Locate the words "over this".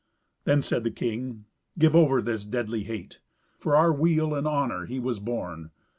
1.95-2.43